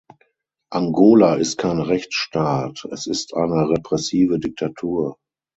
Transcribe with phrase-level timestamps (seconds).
[0.71, 5.17] Angola ist kein Rechtsstaat, es ist eine repressive Diktatur.